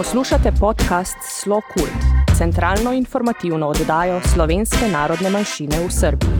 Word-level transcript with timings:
Poslušate 0.00 0.52
podcast 0.60 1.16
Slo 1.20 1.60
Kult, 1.74 2.00
centralno 2.38 2.92
informativno 2.92 3.68
oddajo 3.68 4.20
slovenske 4.32 4.88
narodne 4.92 5.30
manjšine 5.30 5.76
v 5.76 5.90
Srbiji. 5.92 6.30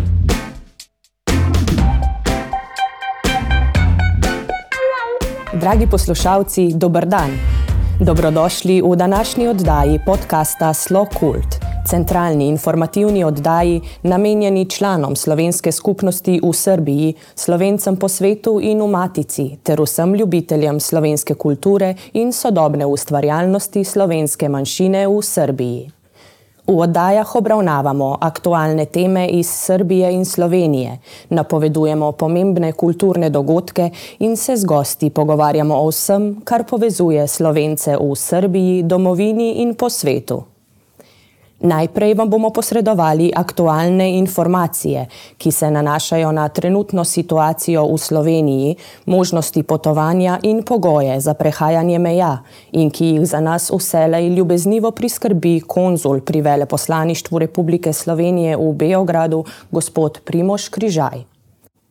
Dragi 5.61 5.87
poslušalci, 5.91 6.73
dober 6.75 7.05
dan. 7.07 7.37
Dobrodošli 8.01 8.81
v 8.83 8.97
današnji 8.97 9.49
oddaji 9.49 10.01
podcasta 10.07 10.75
Slo 10.75 11.05
Kult 11.19 11.60
centralni 11.91 12.49
informativni 12.49 13.25
oddaji, 13.25 13.81
namenjeni 14.03 14.71
članom 14.71 15.17
slovenske 15.17 15.73
skupnosti 15.73 16.41
v 16.43 16.53
Srbiji, 16.53 17.15
slovencem 17.35 17.97
po 17.97 18.09
svetu 18.09 18.61
in 18.63 18.83
v 18.83 18.87
Matici, 18.87 19.57
ter 19.63 19.81
vsem 19.83 20.15
ljubiteljem 20.15 20.81
slovenske 20.81 21.35
kulture 21.35 21.95
in 22.13 22.33
sodobne 22.33 22.87
ustvarjalnosti 22.87 23.85
slovenske 23.85 24.49
manjšine 24.49 25.09
v 25.09 25.23
Srbiji. 25.23 25.91
V 26.67 26.77
oddajah 26.79 27.35
obravnavamo 27.37 28.19
aktualne 28.21 28.87
teme 28.87 29.27
iz 29.27 29.51
Srbije 29.51 30.13
in 30.13 30.25
Slovenije, 30.25 30.99
napovedujemo 31.31 32.13
pomembne 32.13 32.73
kulturne 32.73 33.31
dogodke 33.31 33.91
in 34.19 34.37
se 34.37 34.57
z 34.57 34.65
gosti 34.65 35.11
pogovarjamo 35.11 35.75
o 35.75 35.91
vsem, 35.91 36.37
kar 36.45 36.65
povezuje 36.71 37.27
slovence 37.29 37.97
v 37.99 38.15
Srbiji, 38.15 38.83
domovini 38.83 39.53
in 39.67 39.75
po 39.75 39.91
svetu. 39.91 40.50
Najprej 41.61 42.15
vam 42.15 42.31
bomo 42.31 42.51
posredovali 42.51 43.33
aktualne 43.37 44.19
informacije, 44.19 45.07
ki 45.39 45.51
se 45.53 45.71
nanašajo 45.71 46.33
na 46.33 46.49
trenutno 46.49 47.05
situacijo 47.05 47.85
v 47.87 47.99
Sloveniji, 47.99 48.77
možnosti 49.07 49.63
potovanja 49.63 50.39
in 50.43 50.63
pogoje 50.63 51.21
za 51.21 51.35
prehajanje 51.35 51.99
meja 51.99 52.39
in 52.73 52.91
ki 52.91 53.07
jih 53.07 53.27
za 53.27 53.41
nas 53.41 53.71
vselej 53.71 54.29
ljubeznivo 54.29 54.91
priskrbi 54.91 55.61
konzul 55.61 56.21
pri 56.21 56.41
veleposlaništvu 56.41 57.39
Republike 57.39 57.93
Slovenije 57.93 58.57
v 58.57 58.73
Beogradu, 58.73 59.45
gospod 59.71 60.21
Primoš 60.25 60.69
Križaj. 60.69 61.25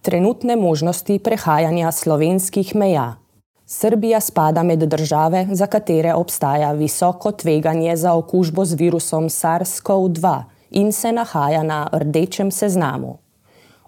Trenutne 0.03 0.57
možnosti 0.57 1.19
prehajanja 1.19 1.93
slovenskih 1.93 2.77
meja. 2.77 3.28
Srbija 3.71 4.21
spada 4.21 4.63
med 4.63 4.79
države, 4.79 5.47
za 5.53 5.67
katere 5.67 6.15
obstaja 6.15 6.73
visoko 6.73 7.33
tveganje 7.33 7.97
za 7.97 8.15
okužbo 8.15 8.65
z 8.65 8.75
virusom 8.75 9.29
SARS-CoV-2 9.29 10.43
in 10.71 10.93
se 10.93 11.13
nahaja 11.13 11.63
na 11.63 11.89
rdečem 11.93 12.51
seznamu. 12.51 13.19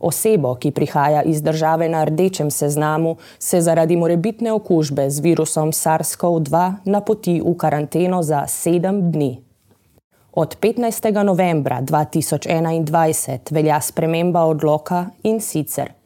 Osebo, 0.00 0.54
ki 0.54 0.70
prihaja 0.70 1.22
iz 1.22 1.42
države 1.42 1.88
na 1.88 2.04
rdečem 2.04 2.50
seznamu, 2.50 3.16
se 3.38 3.60
zaradi 3.60 3.96
morebitne 3.96 4.52
okužbe 4.52 5.10
z 5.10 5.20
virusom 5.20 5.72
SARS-CoV-2 5.72 6.72
napoti 6.84 7.40
v 7.40 7.54
karanteno 7.56 8.22
za 8.22 8.44
sedem 8.46 9.12
dni. 9.12 9.40
Od 10.32 10.56
15. 10.60 11.24
novembra 11.24 11.80
2021 11.82 13.38
velja 13.50 13.80
sprememba 13.80 14.44
odloka 14.44 15.06
in 15.22 15.40
sicer 15.40 15.99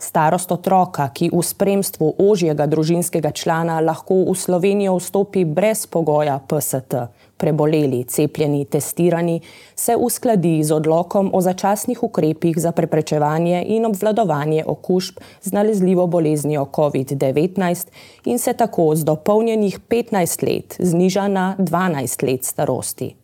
Starost 0.00 0.52
otroka, 0.52 1.04
ki 1.12 1.28
v 1.28 1.42
spremstvu 1.44 2.14
ožjega 2.24 2.64
družinskega 2.66 3.34
člana 3.36 3.76
lahko 3.84 4.22
v 4.24 4.32
Slovenijo 4.32 4.94
vstopi 4.96 5.44
brez 5.44 5.84
pogoja 5.84 6.38
PST, 6.40 6.96
preboleli, 7.36 8.04
cepljeni, 8.08 8.64
testirani, 8.64 9.40
se 9.76 9.96
uskladi 9.96 10.64
z 10.64 10.72
odlokom 10.72 11.30
o 11.36 11.40
začasnih 11.44 12.02
ukrepih 12.02 12.56
za 12.56 12.72
preprečevanje 12.72 13.60
in 13.76 13.84
obvladovanje 13.86 14.64
okužb 14.66 15.20
z 15.42 15.52
nalezljivo 15.52 16.06
boleznijo 16.06 16.64
COVID-19 16.72 17.86
in 18.24 18.38
se 18.38 18.52
tako 18.52 18.96
z 18.96 19.04
dopolnjenih 19.04 19.80
15 19.88 20.46
let 20.48 20.76
zniža 20.78 21.28
na 21.28 21.54
12 21.58 22.24
let 22.24 22.44
starosti. 22.44 23.14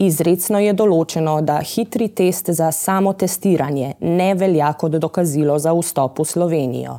Izredno 0.00 0.62
je 0.64 0.72
določeno, 0.72 1.34
da 1.44 1.58
hitri 1.60 2.06
test 2.16 2.48
za 2.56 2.70
samotestiranje 2.72 3.90
ne 4.00 4.28
velja 4.34 4.70
kot 4.80 4.94
dokazilo 4.96 5.58
za 5.60 5.74
vstop 5.76 6.22
v 6.22 6.24
Slovenijo. 6.24 6.94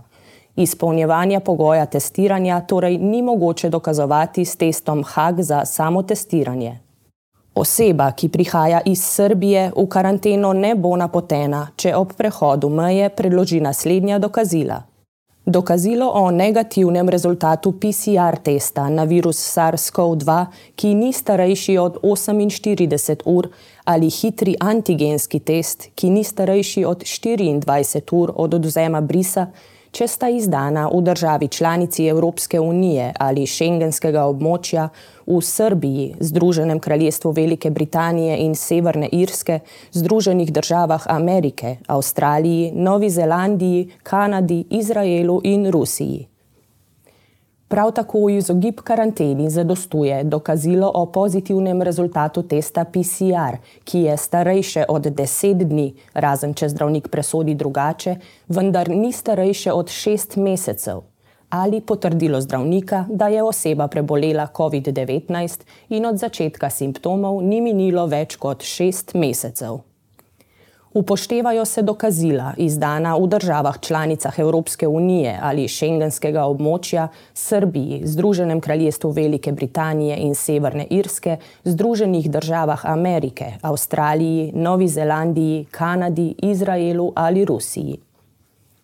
Izpolnjevanje 0.62 1.40
pogoja 1.40 1.88
testiranja 1.90 2.60
torej 2.70 3.00
ni 3.02 3.24
mogoče 3.26 3.72
dokazovati 3.74 4.46
s 4.46 4.56
testom 4.56 5.02
HAG 5.04 5.42
za 5.42 5.64
samotestiranje. 5.66 6.76
Oseba, 7.56 8.12
ki 8.12 8.30
prihaja 8.30 8.84
iz 8.86 9.02
Srbije, 9.02 9.72
v 9.76 9.88
karanteno 9.90 10.54
ne 10.54 10.76
bo 10.76 10.94
napotena, 10.96 11.72
če 11.76 11.96
ob 11.98 12.14
prehodu 12.14 12.70
meje 12.70 13.10
predloži 13.10 13.64
naslednja 13.66 14.20
dokazila. 14.20 14.78
Dokazilo 15.46 16.06
o 16.06 16.32
negativnem 16.32 17.10
rezultatu 17.10 17.72
PCR 17.72 18.38
testa 18.38 18.90
na 18.90 19.04
virus 19.04 19.38
SARS-CoV-2, 19.42 20.46
ki 20.76 20.94
ni 20.94 21.10
starejši 21.14 21.78
od 21.78 21.98
48 22.04 23.26
ur, 23.26 23.48
ali 23.84 24.10
hitri 24.10 24.54
antigenski 24.60 25.40
test, 25.40 25.90
ki 25.96 26.10
ni 26.10 26.24
starejši 26.24 26.86
od 26.86 27.02
24 27.02 28.14
ur 28.14 28.34
od 28.36 28.54
odvzema 28.54 29.02
brisa, 29.02 29.48
če 29.92 30.08
sta 30.08 30.30
izdana 30.32 30.88
v 30.88 31.02
državi 31.04 31.48
članici 31.48 32.06
Evropske 32.08 32.60
unije 32.60 33.12
ali 33.20 33.48
šengenskega 33.48 34.24
območja, 34.32 34.90
v 35.28 35.42
Srbiji, 35.42 36.16
Združenem 36.20 36.80
kraljestvu 36.80 37.32
Velike 37.32 37.70
Britanije 37.70 38.38
in 38.46 38.56
Severne 38.56 39.08
Irske, 39.12 39.60
Združenih 39.92 40.52
državah 40.52 41.06
Amerike, 41.08 41.78
Avstraliji, 41.88 42.72
Novi 42.76 43.10
Zelandiji, 43.10 43.88
Kanadi, 44.04 44.66
Izraelu 44.70 45.42
in 45.44 45.72
Rusiji. 45.72 46.31
Prav 47.72 47.92
tako 47.96 48.26
v 48.26 48.34
izogib 48.38 48.82
karanteni 48.84 49.50
zadostuje 49.50 50.24
dokazilo 50.24 50.92
o 50.96 51.06
pozitivnem 51.06 51.82
rezultatu 51.82 52.42
testa 52.44 52.84
PCR, 52.84 53.62
ki 53.84 54.00
je 54.00 54.18
starejše 54.18 54.84
od 54.90 55.06
10 55.08 55.64
dni, 55.64 55.94
razen 56.14 56.54
če 56.54 56.68
zdravnik 56.70 57.08
presodi 57.08 57.56
drugače, 57.56 58.16
vendar 58.48 58.90
ni 58.90 59.14
starejše 59.16 59.72
od 59.72 59.88
6 59.88 60.36
mesecev, 60.38 61.00
ali 61.50 61.80
potrdilo 61.82 62.42
zdravnika, 62.42 63.06
da 63.10 63.28
je 63.28 63.44
oseba 63.44 63.88
prebolela 63.88 64.48
COVID-19 64.58 65.64
in 65.90 66.06
od 66.06 66.20
začetka 66.20 66.70
simptomov 66.70 67.40
ni 67.42 67.62
minilo 67.62 68.04
več 68.06 68.36
kot 68.36 68.68
6 68.68 69.16
mesecev. 69.16 69.80
Upoštevajo 70.94 71.66
se 71.66 71.82
dokazila, 71.82 72.54
izdana 72.58 73.16
v 73.16 73.28
državah 73.28 73.80
članicah 73.80 74.40
Evropske 74.40 74.88
unije 74.88 75.38
ali 75.42 75.68
šengenskega 75.68 76.44
območja, 76.44 77.08
Srbiji, 77.34 78.02
Združenem 78.04 78.60
kraljestvu 78.60 79.12
Velike 79.12 79.52
Britanije 79.52 80.18
in 80.18 80.36
Severne 80.36 80.88
Irske, 80.90 81.38
Združenih 81.64 82.32
državah 82.32 82.86
Amerike, 82.86 83.54
Avstraliji, 83.62 84.52
Novi 84.56 84.88
Zelandiji, 84.88 85.66
Kanadi, 85.72 86.36
Izraelu 86.44 87.12
ali 87.16 87.46
Rusiji. 87.46 88.11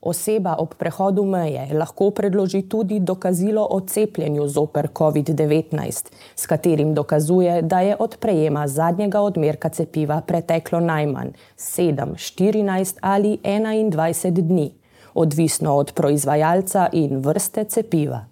Oseba 0.01 0.55
ob 0.59 0.75
prehodu 0.77 1.23
meje 1.25 1.73
lahko 1.73 2.11
predloži 2.11 2.61
tudi 2.69 2.99
dokazilo 2.99 3.67
o 3.71 3.79
cepljenju 3.79 4.47
zoper 4.47 4.87
COVID-19, 4.93 6.05
s 6.35 6.45
katerim 6.45 6.93
dokazuje, 6.93 7.61
da 7.61 7.81
je 7.81 7.95
od 7.99 8.17
prejema 8.19 8.67
zadnjega 8.67 9.21
odmerka 9.21 9.69
cepiva 9.69 10.21
preteklo 10.21 10.79
najmanj 10.79 11.31
7, 11.57 12.13
14 12.15 12.97
ali 13.01 13.37
21 13.43 14.31
dni, 14.31 14.73
odvisno 15.13 15.75
od 15.75 15.93
proizvajalca 15.93 16.89
in 16.91 17.17
vrste 17.17 17.63
cepiva. 17.63 18.25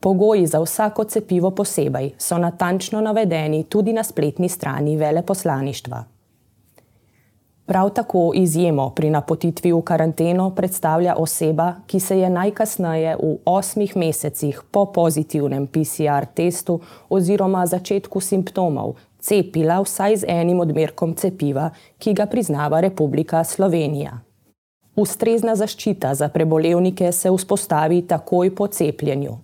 Pogoji 0.00 0.46
za 0.46 0.60
vsako 0.60 1.04
cepivo 1.04 1.50
posebej 1.50 2.10
so 2.18 2.38
natančno 2.38 3.00
navedeni 3.00 3.64
tudi 3.64 3.92
na 3.92 4.04
spletni 4.04 4.48
strani 4.48 4.96
veleposlaništva. 4.96 6.15
Prav 7.66 7.90
tako 7.90 8.32
izjemo 8.34 8.90
pri 8.90 9.10
napotitvi 9.10 9.72
v 9.72 9.80
karanteno 9.82 10.50
predstavlja 10.54 11.16
oseba, 11.18 11.74
ki 11.86 12.00
se 12.00 12.18
je 12.18 12.30
najkasneje 12.30 13.16
v 13.22 13.32
osmih 13.44 13.96
mesecih 13.96 14.62
po 14.70 14.84
pozitivnem 14.92 15.66
PCR 15.66 16.26
testu 16.34 16.80
oziroma 17.10 17.66
začetku 17.66 18.20
simptomov 18.20 18.94
cepila 19.26 19.80
vsaj 19.82 20.16
z 20.16 20.24
enim 20.28 20.60
odmerkom 20.62 21.14
cepiva, 21.18 21.70
ki 21.98 22.14
ga 22.14 22.28
priznava 22.30 22.80
Republika 22.80 23.42
Slovenija. 23.44 24.20
Ustrezna 24.96 25.56
zaščita 25.58 26.14
za 26.14 26.28
prebolevnike 26.28 27.10
se 27.12 27.30
vzpostavi 27.30 28.04
takoj 28.06 28.54
po 28.54 28.66
cepljenju. 28.66 29.34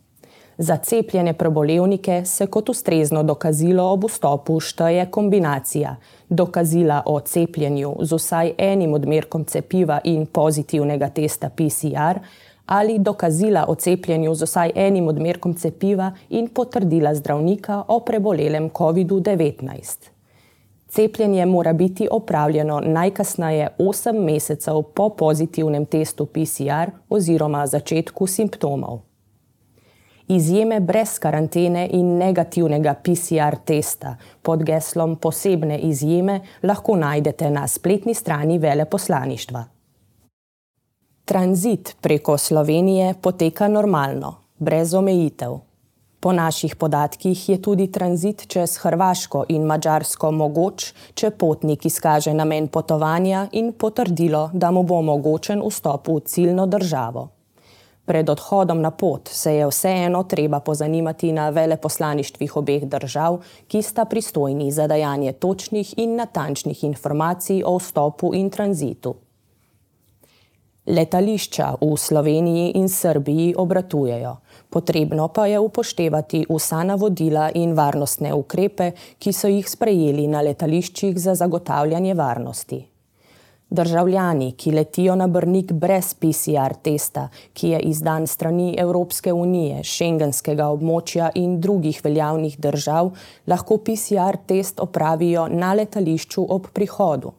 Za 0.63 0.77
cepljene 0.77 1.33
prebolevnike 1.33 2.25
se 2.25 2.47
kot 2.47 2.69
ustrezno 2.69 3.23
dokazilo 3.23 3.85
ob 3.93 4.05
vstopu 4.05 4.61
šteje 4.61 5.09
kombinacija 5.11 5.97
dokazila 6.29 7.03
o 7.07 7.21
cepljenju 7.21 7.97
z 8.01 8.15
vsaj 8.15 8.53
enim 8.59 8.95
odmerkom 8.95 9.45
cepiva 9.45 9.99
in 10.05 10.27
pozitivnega 10.27 11.09
testa 11.09 11.51
PCR 11.51 12.23
ali 12.67 12.99
dokazila 12.99 13.65
o 13.69 13.75
cepljenju 13.75 14.35
z 14.35 14.45
vsaj 14.45 14.73
enim 14.75 15.09
odmerkom 15.09 15.55
cepiva 15.55 16.13
in 16.31 16.49
potrdila 16.49 17.15
zdravnika 17.15 17.83
o 17.89 18.01
prebolelem 18.01 18.71
COVID-19. 18.71 20.11
Cepljenje 20.89 21.47
mora 21.47 21.73
biti 21.73 22.09
opravljeno 22.11 22.81
najkasneje 22.81 23.69
8 23.79 24.25
mesecev 24.25 24.83
po 24.83 25.09
pozitivnem 25.09 25.87
testu 25.87 26.27
PCR 26.27 26.91
oziroma 27.09 27.67
začetku 27.67 28.27
simptomov. 28.27 29.12
Izjeme 30.33 30.81
brez 30.81 31.19
karantene 31.21 31.83
in 31.93 32.15
negativnega 32.17 32.95
PCR 33.05 33.57
testa 33.65 34.15
pod 34.43 34.63
geslom 34.65 35.17
posebne 35.21 35.77
izjeme 35.79 36.39
lahko 36.63 36.95
najdete 36.97 37.51
na 37.51 37.67
spletni 37.69 38.15
strani 38.15 38.57
veleposlaništva. 38.59 39.65
Tranzit 41.25 41.97
preko 42.01 42.39
Slovenije 42.39 43.15
poteka 43.23 43.69
normalno, 43.69 44.35
brez 44.59 44.95
omejitev. 44.95 45.59
Po 46.21 46.33
naših 46.33 46.77
podatkih 46.77 47.49
je 47.49 47.63
tudi 47.63 47.91
tranzit 47.93 48.47
čez 48.49 48.77
Hrvaško 48.77 49.45
in 49.49 49.67
Mačarsko 49.67 50.31
mogoč, 50.31 50.93
če 51.15 51.31
potnik 51.31 51.85
izkaže 51.87 52.33
namen 52.35 52.69
potovanja 52.69 53.49
in 53.53 53.73
potrdilo, 53.73 54.49
da 54.55 54.71
mu 54.71 54.83
bo 54.83 55.03
omogočen 55.03 55.61
vstop 55.69 56.09
v 56.09 56.21
ciljno 56.25 56.67
državo. 56.67 57.29
Pred 58.05 58.31
odhodom 58.31 58.81
na 58.81 58.91
pot 58.91 59.29
se 59.29 59.55
je 59.55 59.67
vseeno 59.67 60.23
treba 60.23 60.61
pozanimati 60.61 61.33
na 61.33 61.51
veleposlaništvih 61.51 62.57
obeh 62.57 62.85
držav, 62.85 63.39
ki 63.69 63.83
sta 63.83 64.05
pristojni 64.05 64.73
za 64.73 64.87
dajanje 64.87 65.33
točnih 65.33 65.95
in 65.97 66.17
natančnih 66.17 66.85
informacij 66.85 67.63
o 67.67 67.77
vstopu 67.79 68.35
in 68.35 68.51
tranzitu. 68.51 69.15
Letališča 70.87 71.77
v 71.81 71.97
Sloveniji 71.97 72.73
in 72.75 72.89
Srbiji 72.89 73.55
obratujejo, 73.57 74.37
potrebno 74.71 75.29
pa 75.29 75.47
je 75.47 75.59
upoštevati 75.59 76.47
vsa 76.51 76.83
navodila 76.83 77.51
in 77.55 77.77
varnostne 77.79 78.35
ukrepe, 78.35 78.91
ki 79.19 79.33
so 79.33 79.47
jih 79.47 79.69
sprejeli 79.69 80.27
na 80.27 80.43
letališčih 80.43 81.15
za 81.19 81.35
zagotavljanje 81.35 82.15
varnosti. 82.15 82.92
Državljani, 83.73 84.53
ki 84.53 84.71
letijo 84.71 85.15
na 85.17 85.27
Brnik 85.27 85.71
brez 85.73 86.15
PCR 86.15 86.75
testa, 86.83 87.29
ki 87.53 87.69
je 87.69 87.79
izdan 87.89 88.27
strani 88.27 88.75
Evropske 88.79 89.33
unije, 89.33 89.79
šengenskega 89.85 90.67
območja 90.75 91.31
in 91.41 91.55
drugih 91.61 92.03
veljavnih 92.05 92.59
držav, 92.61 93.09
lahko 93.47 93.79
PCR 93.79 94.37
test 94.47 94.81
opravijo 94.81 95.47
na 95.49 95.73
letališču 95.73 96.45
ob 96.49 96.69
prihodu. 96.73 97.33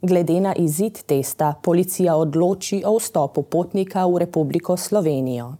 Glede 0.00 0.40
na 0.40 0.54
izid 0.56 1.02
testa, 1.04 1.52
policija 1.62 2.16
odloči 2.16 2.80
o 2.86 2.96
vstopu 2.96 3.42
potnika 3.42 4.06
v 4.06 4.24
Republiko 4.24 4.76
Slovenijo. 4.76 5.52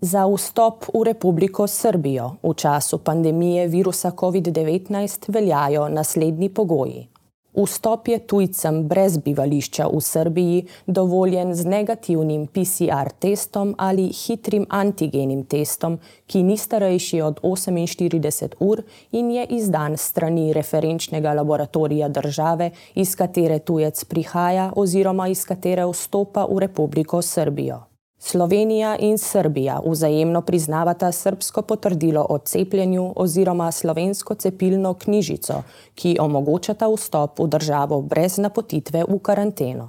Za 0.00 0.28
vstop 0.30 0.86
v 0.94 1.02
Republiko 1.10 1.66
Srbijo 1.66 2.36
v 2.42 2.54
času 2.54 2.98
pandemije 2.98 3.66
virusa 3.66 4.10
COVID-19 4.10 5.32
veljajo 5.34 5.88
naslednji 5.88 6.48
pogoji. 6.48 7.08
Vstop 7.52 8.08
je 8.08 8.18
tujcem 8.18 8.88
brez 8.88 9.18
bivališča 9.18 9.86
v 9.92 10.00
Srbiji 10.00 10.66
dovoljen 10.86 11.54
z 11.54 11.64
negativnim 11.64 12.46
PCR 12.46 13.12
testom 13.18 13.74
ali 13.78 14.08
hitrim 14.08 14.66
antigenim 14.68 15.44
testom, 15.44 15.98
ki 16.26 16.42
ni 16.42 16.56
starejši 16.56 17.20
od 17.20 17.40
48 17.42 18.56
ur 18.58 18.82
in 19.12 19.30
je 19.30 19.46
izdan 19.46 19.96
strani 19.96 20.52
referenčnega 20.52 21.32
laboratorija 21.32 22.08
države, 22.08 22.70
iz 22.94 23.16
katere 23.16 23.58
tujec 23.58 24.04
prihaja 24.04 24.72
oziroma 24.76 25.28
iz 25.28 25.44
katere 25.44 25.84
vstopa 25.86 26.46
v 26.50 26.58
Republiko 26.58 27.22
Srbijo. 27.22 27.91
Slovenija 28.24 28.96
in 28.98 29.18
Srbija 29.18 29.80
vzajemno 29.86 30.40
priznavata 30.42 31.12
srbsko 31.12 31.62
potrdilo 31.62 32.26
o 32.28 32.38
cepljenju 32.38 33.12
oziroma 33.16 33.72
slovensko 33.72 34.34
cepilno 34.34 34.94
knjižico, 34.94 35.54
ki 35.94 36.16
omogočata 36.20 36.86
vstop 36.88 37.38
v 37.38 37.46
državo 37.46 38.00
brez 38.02 38.38
napotitve 38.38 39.02
v 39.08 39.18
karanteno. 39.18 39.88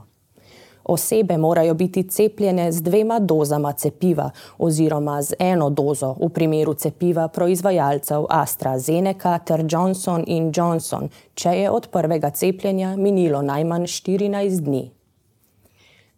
Osebe 0.84 1.38
morajo 1.38 1.74
biti 1.74 2.04
cepljene 2.10 2.72
z 2.72 2.82
dvema 2.82 3.20
dozama 3.20 3.74
cepiva 3.74 4.32
oziroma 4.58 5.22
z 5.22 5.34
eno 5.40 5.70
dozo 5.70 6.16
v 6.20 6.30
primeru 6.30 6.74
cepiva 6.74 7.28
proizvajalcev 7.28 8.26
AstraZeneca 8.30 9.38
ter 9.46 9.66
Johnson 9.70 10.26
Johnson, 10.56 11.10
če 11.36 11.50
je 11.50 11.70
od 11.70 11.88
prvega 11.88 12.30
cepljenja 12.30 12.96
minilo 12.98 13.42
najmanj 13.42 13.84
14 13.84 14.62
dni. 14.62 15.03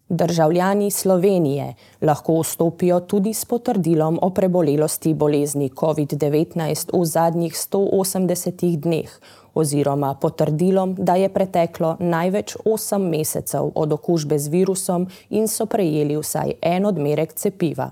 Državljani 0.10 0.92
Slovenije 0.92 1.74
lahko 2.02 2.40
vstopijo 2.40 3.00
tudi 3.00 3.34
s 3.34 3.46
potrdilom 3.46 4.19
o 4.22 4.30
prebolelosti 4.30 5.13
bolezni 5.13 5.69
COVID-19 5.69 7.00
v 7.00 7.06
zadnjih 7.06 7.54
180 7.54 8.78
dneh 8.78 9.10
oziroma 9.54 10.13
potrdilom, 10.22 10.96
da 11.00 11.16
je 11.16 11.30
preteklo 11.34 11.98
največ 12.00 12.56
8 12.66 13.10
mesecev 13.10 13.72
od 13.75 13.94
okužbe 13.94 14.40
z 14.40 14.48
virusom 14.48 15.07
in 15.30 15.48
so 15.48 15.66
prejeli 15.66 16.18
vsaj 16.18 16.54
en 16.62 16.86
odmerek 16.86 17.34
cepiva. 17.34 17.92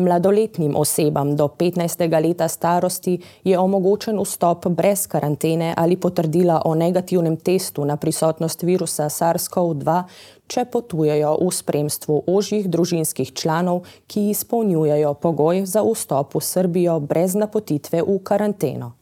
Mladoletnim 0.00 0.76
osebam 0.76 1.36
do 1.36 1.48
15. 1.48 2.22
leta 2.22 2.48
starosti 2.48 3.18
je 3.44 3.58
omogočen 3.58 4.18
vstop 4.18 4.66
brez 4.66 5.06
karantene 5.06 5.74
ali 5.76 5.96
potrdila 5.96 6.62
o 6.64 6.74
negativnem 6.74 7.36
testu 7.36 7.84
na 7.84 7.96
prisotnost 7.96 8.62
virusa 8.62 9.08
SARS-CoV-2, 9.08 10.02
če 10.46 10.64
potujejo 10.64 11.36
v 11.40 11.50
spremstvu 11.54 12.22
ožjih 12.26 12.70
družinskih 12.70 13.32
članov, 13.32 13.84
ki 14.06 14.30
izpolnjujejo 14.30 15.14
pogoj 15.14 15.66
za 15.66 15.84
vstop 15.84 16.34
v 16.34 16.40
Srbijo 16.40 17.00
brez 17.00 17.34
napotitve 17.34 18.02
v 18.02 18.18
karanteno. 18.24 18.92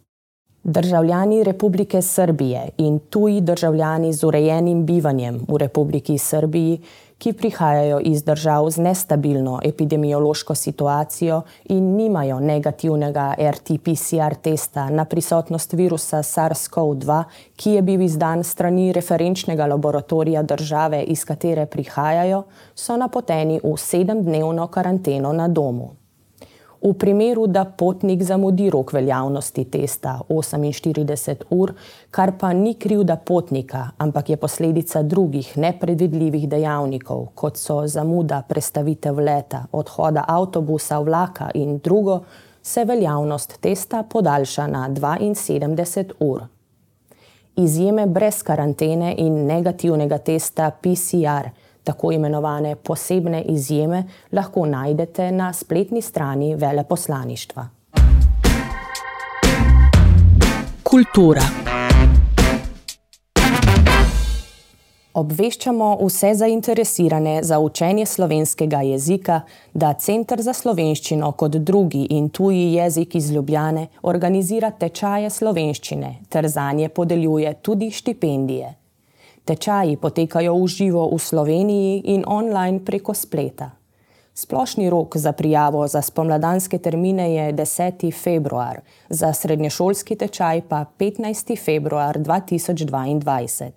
Državljani 0.65 1.45
Republike 1.45 2.03
Srbije 2.03 2.69
in 2.79 2.99
tuji 2.99 3.41
državljani 3.41 4.13
z 4.13 4.25
urejenim 4.25 4.87
bivanjem 4.87 5.39
v 5.49 5.57
Republiki 5.57 6.19
Srbiji 6.19 6.81
ki 7.19 7.33
prihajajo 7.33 8.01
iz 8.05 8.23
držav 8.25 8.71
z 8.71 8.81
nestabilno 8.81 9.61
epidemiološko 9.65 10.55
situacijo 10.55 11.43
in 11.65 11.97
nimajo 11.97 12.41
negativnega 12.41 13.35
RT-PCR 13.39 14.35
testa 14.43 14.91
na 14.91 15.05
prisotnost 15.05 15.73
virusa 15.73 16.23
SARS-CoV-2, 16.23 17.23
ki 17.57 17.71
je 17.71 17.83
bil 17.83 18.03
izdan 18.03 18.45
strani 18.45 18.93
referenčnega 18.93 19.67
laboratorija 19.67 20.43
države, 20.43 21.03
iz 21.03 21.25
katere 21.25 21.67
prihajajo, 21.67 22.43
so 22.75 22.97
napoteni 22.97 23.61
v 23.65 23.77
sedemdnevno 23.77 24.67
karanteno 24.67 25.33
na 25.33 25.49
domu. 25.49 25.98
V 26.83 26.93
primeru, 26.95 27.47
da 27.47 27.65
potnik 27.65 28.23
zamudi 28.23 28.71
rok 28.71 28.93
veljavnosti 28.93 29.65
testa 29.65 30.21
48 30.29 31.43
ur, 31.51 31.73
kar 32.11 32.33
pa 32.39 32.53
ni 32.53 32.75
krivda 32.75 33.17
potnika, 33.17 33.89
ampak 33.99 34.31
je 34.31 34.37
posledica 34.37 35.03
drugih 35.03 35.57
nepredvidljivih 35.59 36.49
dejavnikov, 36.49 37.27
kot 37.35 37.57
so 37.57 37.81
zamuda 37.87 38.43
prestavitev 38.49 39.19
leta, 39.19 39.65
odhoda 39.73 40.25
avtobusa, 40.29 40.99
vlaka 40.99 41.51
in 41.55 41.79
drugo, 41.79 42.21
se 42.63 42.85
veljavnost 42.85 43.61
testa 43.61 44.03
podaljša 44.03 44.67
na 44.67 44.89
72 44.89 46.13
ur. 46.21 46.43
Izjeme 47.57 48.07
brez 48.07 48.43
karantene 48.43 49.15
in 49.19 49.47
negativnega 49.47 50.19
testa 50.19 50.71
PCR 50.71 51.49
tako 51.89 52.13
imenovane 52.13 52.77
posebne 52.77 53.43
izjeme, 53.43 54.05
lahko 54.33 54.67
najdete 54.67 55.31
na 55.33 55.53
spletni 55.53 56.03
strani 56.03 56.55
veleposlaništva. 56.55 57.69
Kultura. 60.83 61.43
Obveščamo 65.19 65.87
vse 66.03 66.35
zainteresirane 66.35 67.41
za 67.43 67.59
učenje 67.59 68.07
slovenskega 68.07 68.83
jezika, 68.87 69.41
da 69.75 69.95
Center 69.95 70.43
za 70.43 70.53
slovenščino 70.53 71.33
kot 71.33 71.57
drugi 71.57 72.05
in 72.11 72.29
tuji 72.29 72.75
jezik 72.75 73.17
iz 73.19 73.31
Ljubljane 73.33 73.87
organizira 74.03 74.71
tečaje 74.71 75.31
slovenščine 75.31 76.13
ter 76.29 76.49
za 76.49 76.73
nje 76.73 76.89
podeljuje 76.89 77.55
tudi 77.63 77.91
štipendije. 77.91 78.78
Tečaji 79.49 79.97
potekajo 79.97 80.53
v 80.61 80.69
živo 80.69 81.09
v 81.09 81.17
Sloveniji 81.17 82.13
in 82.13 82.21
online 82.29 82.85
preko 82.85 83.17
spleta. 83.17 83.73
Splošni 84.37 84.93
rok 84.93 85.17
za 85.17 85.33
prijavo 85.33 85.89
za 85.89 86.03
spomladanske 86.05 86.79
termine 86.79 87.33
je 87.33 87.53
10. 87.53 88.13
februar, 88.13 88.85
za 89.09 89.33
srednješolski 89.33 90.21
tečaj 90.21 90.69
pa 90.69 90.85
15. 90.85 91.57
februar 91.57 92.21
2022. 92.21 93.73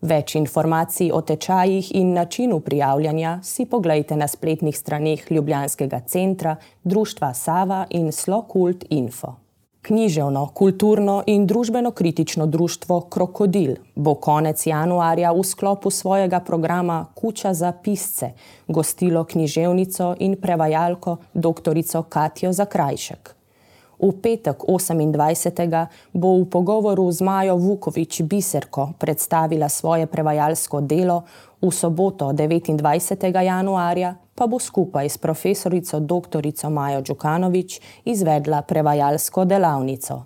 Več 0.00 0.34
informacij 0.38 1.10
o 1.10 1.20
tečajih 1.20 1.90
in 1.94 2.14
načinu 2.14 2.60
prijavljanja 2.60 3.40
si 3.42 3.66
pogledajte 3.66 4.16
na 4.16 4.28
spletnih 4.28 4.78
straneh 4.78 5.30
Ljubljanskega 5.30 6.00
centra, 6.06 6.56
Društva 6.84 7.34
Sava 7.34 7.86
in 7.90 8.12
Slokult 8.12 8.84
Info. 8.90 9.43
Književno, 9.84 10.46
kulturno 10.56 11.22
in 11.26 11.42
družbeno 11.46 11.90
kritično 11.90 12.46
društvo 12.46 13.00
Krokodil 13.00 13.74
bo 13.94 14.14
konec 14.14 14.66
januarja 14.66 15.32
v 15.32 15.42
sklopu 15.44 15.90
svojega 15.90 16.40
programa 16.40 17.06
Kuča 17.14 17.52
za 17.54 17.72
pisce 17.72 18.30
gostilo 18.68 19.24
književnico 19.24 20.14
in 20.18 20.38
prevajalko 20.40 21.16
dr. 21.34 21.76
Katijo 22.08 22.52
Zakrajšek. 22.52 23.34
V 23.98 24.12
petek 24.22 24.64
28. 24.68 25.86
bo 26.12 26.32
v 26.40 26.48
pogovoru 26.50 27.12
z 27.12 27.20
Majo 27.20 27.56
Vukovič 27.56 28.22
Biserko 28.22 28.88
predstavila 28.98 29.68
svoje 29.68 30.06
prevajalsko 30.06 30.80
delo, 30.80 31.24
v 31.60 31.70
soboto 31.70 32.32
29. 32.32 33.44
januarja 33.44 34.14
pa 34.34 34.46
bo 34.46 34.58
skupaj 34.58 35.08
s 35.08 35.18
profesorico 35.18 36.00
dr. 36.00 36.42
Majo 36.70 37.00
Đukanovič 37.00 37.80
izvedla 38.04 38.62
prevajalsko 38.62 39.44
delavnico. 39.44 40.22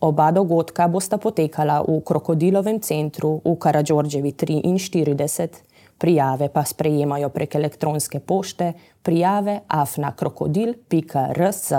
Oba 0.00 0.30
dogodka 0.30 0.88
bosta 0.88 1.18
potekala 1.18 1.84
v 1.86 2.00
Krokodilovem 2.02 2.80
centru 2.80 3.40
v 3.44 3.54
Karadžorđevi 3.54 4.32
43, 4.32 5.48
prijave 5.98 6.48
pa 6.48 6.64
sprejemajo 6.64 7.28
prek 7.28 7.54
elektronske 7.54 8.20
pošte 8.20 8.72
prijave 9.02 9.60
afnakrokodil.rs. 9.68 11.72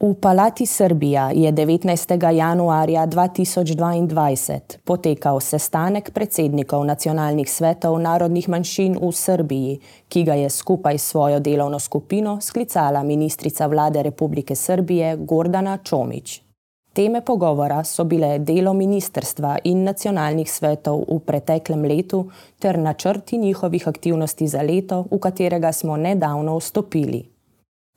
V 0.00 0.14
Palati 0.14 0.66
Srbija 0.66 1.30
je 1.34 1.52
19. 1.52 2.34
januarja 2.34 3.06
2022 3.06 4.60
potekal 4.84 5.40
sestanek 5.40 6.10
predsednikov 6.14 6.84
nacionalnih 6.86 7.50
svetov 7.50 7.98
narodnih 7.98 8.48
manjšin 8.48 8.94
v 8.94 9.10
Srbiji, 9.12 9.80
ki 10.08 10.22
ga 10.22 10.34
je 10.38 10.50
skupaj 10.50 10.98
s 10.98 11.02
svojo 11.02 11.40
delovno 11.40 11.78
skupino 11.78 12.38
sklicala 12.40 13.02
ministrica 13.02 13.66
vlade 13.66 14.02
Republike 14.02 14.54
Srbije 14.54 15.16
Gordana 15.16 15.78
Čomič. 15.82 16.42
Teme 16.92 17.20
pogovora 17.20 17.82
so 17.84 18.04
bile 18.04 18.38
delo 18.38 18.74
ministerstva 18.74 19.56
in 19.64 19.82
nacionalnih 19.82 20.50
svetov 20.50 21.02
v 21.08 21.18
preteklem 21.26 21.82
letu 21.82 22.30
ter 22.58 22.78
načrti 22.78 23.38
njihovih 23.38 23.88
aktivnosti 23.88 24.46
za 24.46 24.62
leto, 24.62 25.06
v 25.10 25.18
katerega 25.18 25.72
smo 25.72 25.96
nedavno 25.96 26.56
vstopili. 26.58 27.37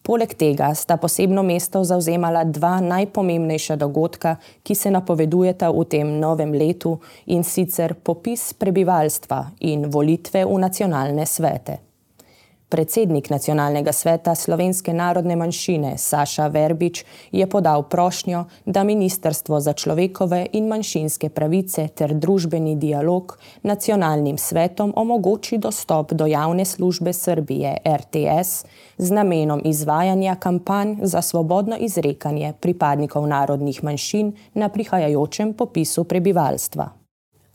Poleg 0.01 0.34
tega 0.34 0.72
sta 0.74 0.98
posebno 0.98 1.43
mesto 1.46 1.84
zauzemala 1.86 2.41
dva 2.43 2.79
najpomembnejša 2.81 3.75
dogodka, 3.77 4.36
ki 4.65 4.75
se 4.75 4.89
napovedujeta 4.89 5.70
v 5.70 5.86
tem 5.86 6.15
novem 6.20 6.55
letu 6.58 6.96
in 7.29 7.46
sicer 7.46 7.93
popis 7.93 8.53
prebivalstva 8.58 9.43
in 9.70 9.86
volitve 9.93 10.41
v 10.46 10.58
nacionalne 10.58 11.25
svete. 11.29 11.90
Predsednik 12.72 13.30
nacionalnega 13.30 13.92
sveta 13.92 14.32
slovenske 14.36 14.94
narodne 14.94 15.36
manjšine 15.36 15.98
Saša 15.98 16.46
Verbič 16.48 17.04
je 17.32 17.48
podal 17.50 17.84
prošnjo, 17.84 18.46
da 18.66 18.84
Ministrstvo 18.84 19.60
za 19.60 19.74
človekove 19.74 20.46
in 20.54 20.70
manjšinske 20.72 21.30
pravice 21.30 21.88
ter 21.88 22.13
družbeni 22.16 22.78
dialog 22.80 23.36
nacionalnim 23.63 24.38
svetom 24.38 24.94
omogoči 24.96 25.58
dostop 25.58 26.13
do 26.13 26.25
javne 26.25 26.66
službe 26.66 27.13
Srbije 27.13 27.74
RTS 27.84 28.63
z 28.98 29.12
namenom 29.12 29.62
izvajanja 29.66 30.36
kampanj 30.36 30.96
za 31.01 31.22
svobodno 31.22 31.75
izrekanje 31.80 32.54
pripadnikov 32.60 33.28
narodnih 33.28 33.84
manjšin 33.84 34.32
na 34.54 34.70
prihajajočem 34.70 35.54
popisu 35.54 36.04
prebivalstva. 36.04 36.88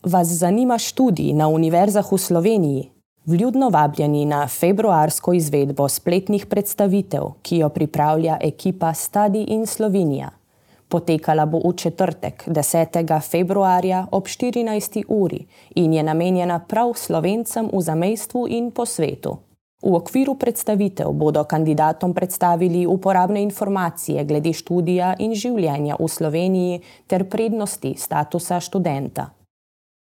Vas 0.03 0.29
zanima 0.29 0.79
študij 0.79 1.33
na 1.33 1.49
univerzah 1.49 2.13
v 2.13 2.19
Sloveniji? 2.19 2.96
Vljudno 3.27 3.69
vabljeni 3.69 4.25
na 4.25 4.47
februarsko 4.47 5.33
izvedbo 5.33 5.89
spletnih 5.89 6.47
predstavitev, 6.47 7.23
ki 7.43 7.57
jo 7.59 7.69
pripravlja 7.69 8.37
ekipa 8.41 8.93
Stadi 8.95 9.41
in 9.43 9.67
Slovenija. 9.67 10.29
Potekala 10.89 11.47
bo 11.47 11.59
v 11.59 11.73
četrtek, 11.75 12.45
10. 12.47 13.21
februarja 13.31 14.07
ob 14.11 14.29
14. 14.31 15.03
uri 15.09 15.41
in 15.75 15.95
je 15.95 16.03
namenjena 16.03 16.61
prav 16.69 16.93
slovencem 16.95 17.71
v 17.73 17.81
zamestvu 17.81 18.47
in 18.49 18.71
po 18.71 18.87
svetu. 18.87 19.37
V 19.83 19.95
okviru 19.95 20.35
predstavitev 20.35 21.11
bodo 21.13 21.45
kandidatom 21.45 22.15
predstavili 22.15 22.87
uporabne 22.87 23.43
informacije 23.43 24.25
glede 24.25 24.53
študija 24.53 25.15
in 25.19 25.35
življenja 25.35 25.97
v 25.99 26.09
Sloveniji 26.09 26.81
ter 27.07 27.27
prednosti 27.29 27.95
statusa 27.99 28.61
študenta. 28.61 29.27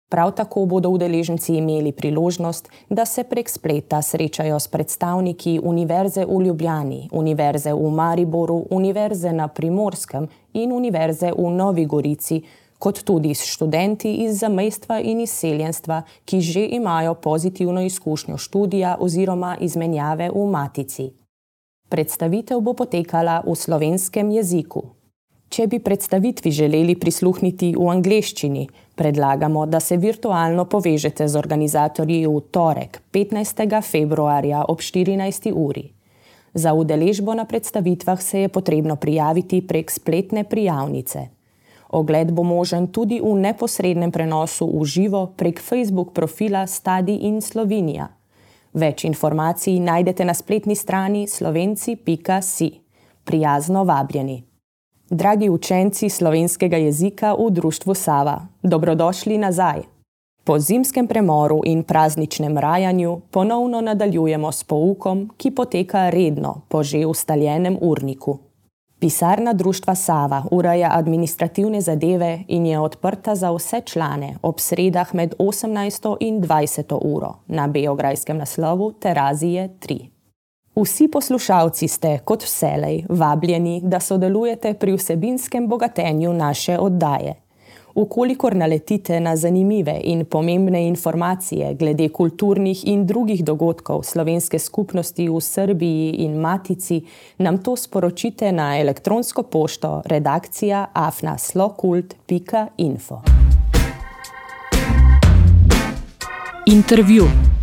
Prav 0.10 0.32
tako 0.32 0.66
bodo 0.66 0.90
udeleženci 0.90 1.56
imeli 1.56 1.92
priložnost, 1.92 2.70
da 2.90 3.06
se 3.06 3.24
prek 3.24 3.50
spleta 3.50 4.02
srečajo 4.02 4.60
s 4.60 4.68
predstavniki 4.68 5.60
Univerze 5.64 6.26
v 6.26 6.42
Ljubljani, 6.46 7.10
Univerze 7.12 7.74
v 7.74 7.92
Mariboru, 7.92 8.66
Univerze 8.70 9.34
na 9.34 9.48
Primorskem 9.48 10.28
in 10.54 10.72
Univerze 10.72 11.32
v 11.38 11.52
Novi 11.52 11.86
Gorici, 11.86 12.42
kot 12.80 13.04
tudi 13.04 13.36
s 13.36 13.44
študenti 13.44 14.14
iz 14.14 14.40
zamejstva 14.40 15.00
in 15.00 15.20
izseljenstva, 15.20 16.02
ki 16.26 16.42
že 16.42 16.66
imajo 16.66 17.14
pozitivno 17.14 17.82
izkušnjo 17.82 18.38
študija 18.38 18.98
oziroma 19.00 19.58
izmenjave 19.60 20.30
v 20.30 20.46
matici. 20.52 21.10
Predstavitev 21.90 22.62
bo 22.62 22.74
potekala 22.74 23.42
v 23.48 23.56
slovenskem 23.56 24.32
jeziku. 24.32 24.84
Če 25.50 25.68
bi 25.68 25.80
predstavitvi 25.80 26.52
želeli 26.52 26.96
prisluhniti 27.00 27.74
v 27.76 27.88
angleščini, 27.90 28.68
predlagamo, 28.98 29.66
da 29.66 29.80
se 29.80 29.98
virtualno 29.98 30.66
povežete 30.66 31.28
z 31.28 31.36
organizatorji 31.38 32.26
v 32.28 32.42
torek, 32.52 33.02
15. 33.12 33.82
februarja 33.82 34.66
ob 34.68 34.82
14. 34.82 35.52
uri. 35.54 35.86
Za 36.54 36.74
udeležbo 36.74 37.34
na 37.34 37.46
predstavitvah 37.46 38.22
se 38.22 38.40
je 38.40 38.50
potrebno 38.50 38.96
prijaviti 38.96 39.62
prek 39.62 39.92
spletne 39.92 40.44
prijavnice. 40.44 41.28
Ogled 41.90 42.32
bo 42.32 42.44
možen 42.44 42.88
tudi 42.88 43.22
v 43.22 43.36
neposrednem 43.40 44.12
prenosu 44.12 44.68
v 44.80 44.86
živo 44.86 45.26
prek 45.38 45.62
Facebook 45.62 46.12
profila 46.14 46.68
Stadi 46.68 47.16
in 47.30 47.42
Slovenija. 47.42 48.10
Več 48.74 49.06
informacij 49.06 49.80
najdete 49.80 50.26
na 50.26 50.34
spletni 50.34 50.76
strani 50.76 51.28
slovenci.si. 51.28 52.72
Prijazno 53.24 53.84
vabljeni. 53.84 54.44
Dragi 55.10 55.50
učenci 55.50 56.10
slovenskega 56.10 56.78
jezika 56.78 57.34
v 57.34 57.52
Društvu 57.52 57.94
Sava, 57.94 58.42
dobrodošli 58.64 59.38
nazaj. 59.38 59.82
Po 60.44 60.60
zimskem 60.60 61.08
premoru 61.08 61.62
in 61.66 61.84
prazničnem 61.84 62.58
rajanju 62.58 63.22
ponovno 63.32 63.82
nadaljujemo 63.82 64.52
s 64.52 64.64
poukom, 64.64 65.30
ki 65.38 65.52
poteka 65.52 66.10
redno 66.10 66.62
po 66.68 66.84
že 66.84 67.06
ustaljenem 67.06 67.78
urniku. 67.82 68.38
Pisarna 69.00 69.54
Društva 69.54 69.96
Sava 69.96 70.44
ureja 70.52 70.90
administrativne 70.94 71.82
zadeve 71.82 72.44
in 72.48 72.66
je 72.66 72.80
odprta 72.80 73.36
za 73.36 73.52
vse 73.52 73.82
člane 73.86 74.36
ob 74.42 74.60
sredah 74.60 75.14
med 75.14 75.36
18. 75.40 76.18
in 76.20 76.42
20. 76.42 77.00
uro 77.02 77.34
na 77.48 77.68
Beograjskem 77.68 78.38
naslovu 78.38 78.92
Terazije 79.00 79.70
3. 79.80 80.17
Vsi 80.84 81.08
poslušalci 81.08 81.88
ste, 81.88 82.20
kot 82.26 82.44
vselej, 82.44 83.04
vabljeni, 83.10 83.82
da 83.84 84.00
sodelujete 84.00 84.74
pri 84.74 84.94
vsebinskem 84.94 85.68
bogatenju 85.68 86.34
naše 86.34 86.80
oddaje. 86.80 87.34
Ukolikor 87.96 88.56
naletite 88.56 89.20
na 89.20 89.36
zanimive 89.36 90.02
in 90.04 90.26
pomembne 90.26 90.88
informacije 90.88 91.74
glede 91.74 92.10
kulturnih 92.10 92.88
in 92.88 93.06
drugih 93.06 93.44
dogodkov 93.44 94.04
slovenske 94.04 94.60
skupnosti 94.60 95.30
v 95.30 95.42
Srbiji 95.42 96.12
in 96.12 96.38
Matici, 96.38 97.02
nam 97.38 97.58
to 97.58 97.76
sporočite 97.76 98.52
na 98.52 98.80
elektronsko 98.80 99.44
pošto 99.44 100.02
redakcija 100.06 100.86
afnaslokult.info. 100.94 103.22
Intervju. 106.66 107.57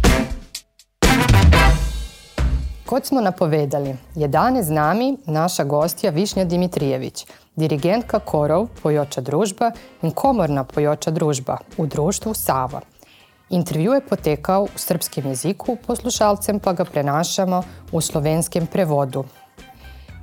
Kot 2.95 3.07
smo 3.07 3.21
napovedali, 3.21 3.97
je 4.15 4.29
danes 4.29 4.67
z 4.67 4.71
nami 4.71 5.17
naša 5.27 5.65
gostja 5.65 6.11
Višnja 6.11 6.45
Dimitrijevič, 6.45 7.25
dirigentka 7.57 8.21
korov 8.23 8.69
Pojoča 8.83 9.21
družba 9.21 9.73
in 10.03 10.13
komorna 10.15 10.63
Pojoča 10.65 11.11
družba 11.11 11.57
v 11.79 11.89
društvu 11.91 12.35
Sava. 12.35 12.81
Intervju 13.51 13.97
je 13.99 14.05
potekal 14.11 14.69
v 14.71 14.79
srpskem 14.79 15.27
jeziku, 15.27 15.75
poslušalcem 15.87 16.61
pa 16.63 16.73
ga 16.73 16.85
prenašamo 16.85 17.63
v 17.91 18.01
slovenskem 18.01 18.71
prevodu. 18.71 19.25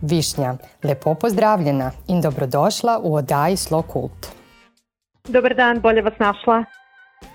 Višnja, 0.02 0.56
lepo 0.84 1.16
pozdravljena 1.16 1.92
in 2.08 2.22
dobrodošla 2.22 3.02
v 3.04 3.14
oddaji 3.20 3.58
Slo 3.58 3.82
Kult. 3.82 4.32
Dobar 5.28 5.60
dan, 5.60 5.84
bolje 5.84 6.08
vas 6.08 6.16
našla. 6.20 6.64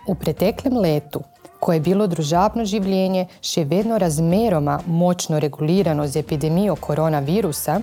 V 0.09 0.16
preteklem 0.16 0.81
letu, 0.81 1.21
ko 1.66 1.73
je 1.73 1.80
bilo 1.82 2.06
družabno 2.06 2.62
življenje 2.62 3.25
še 3.42 3.64
vedno 3.66 3.96
razmeroma 3.99 4.76
močno 4.87 5.40
regulirano 5.42 6.04
z 6.06 6.20
epidemijo 6.20 6.76
koronavirusa, 6.78 7.80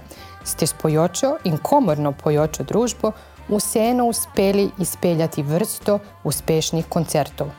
ste 0.47 0.67
s 0.67 0.77
pojočo 0.79 1.33
in 1.49 1.57
komorno 1.59 2.13
pojočo 2.23 2.63
družbo 2.63 3.11
vseeno 3.49 4.05
uspeli 4.07 4.69
izpeljati 4.79 5.43
vrsto 5.43 5.97
uspešnih 6.23 6.87
koncertov. 6.87 7.51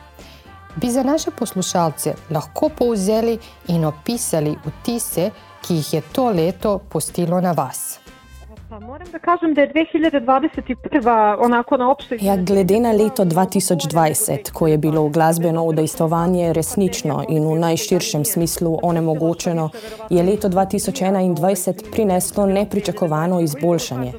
Bi 0.81 0.89
za 0.91 1.03
naše 1.05 1.31
poslušalce 1.31 2.15
lahko 2.33 2.71
povzeli 2.73 3.37
in 3.75 3.85
opisali 3.85 4.55
vtise, 4.65 5.29
ki 5.61 5.77
jih 5.77 5.93
je 5.93 6.01
to 6.17 6.31
leto 6.33 6.79
postilo 6.89 7.41
na 7.41 7.53
vas? 7.53 8.04
Pa 8.69 8.79
moram 8.79 9.07
da 9.11 9.19
kažem 9.19 9.53
da 9.53 9.61
je 9.61 9.73
2021 9.73 11.35
onako 11.39 11.77
na 11.77 11.91
opštoj... 11.91 12.17
Ja, 12.21 12.37
glede 12.37 12.79
na 12.79 12.91
leto 12.91 13.25
2020, 13.25 14.51
ko 14.51 14.67
je 14.67 14.77
bilo 14.77 15.09
glasbeno 15.09 15.63
udejstvovanje 15.63 16.53
resnično 16.53 17.23
in 17.29 17.47
v 17.47 17.59
najširšem 17.59 18.25
smislu 18.25 18.79
onemogočeno, 18.83 19.69
je 20.09 20.23
leto 20.23 20.49
2021 20.49 21.91
prineslo 21.91 22.45
nepričakovano 22.45 23.39
izboljšanje. 23.41 24.13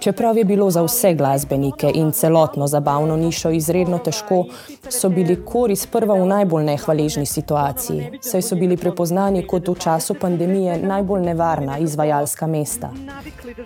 Čeprav 0.00 0.36
je 0.36 0.44
bilo 0.44 0.70
za 0.70 0.82
vse 0.82 1.14
glasbenike 1.14 1.90
in 1.94 2.12
celotno 2.12 2.66
zabavno 2.66 3.16
nišo 3.16 3.50
izredno 3.50 3.98
težko, 3.98 4.44
so 4.88 5.08
bili 5.08 5.44
kori 5.44 5.76
sprva 5.76 6.14
v 6.14 6.26
najbolj 6.26 6.64
nehvaležni 6.64 7.26
situaciji, 7.26 8.18
saj 8.22 8.42
so 8.42 8.56
bili 8.56 8.76
prepoznani 8.76 9.46
kot 9.46 9.68
v 9.68 9.74
času 9.78 10.14
pandemije 10.14 10.78
najbolj 10.82 11.22
nevarna 11.22 11.78
izvajalska 11.78 12.46
mesta. 12.46 12.90